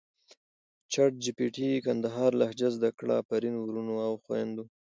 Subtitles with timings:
[0.91, 4.63] چټ جې پې ټې کندهارې لهجه زده کړه افرین ورونو او خویندو!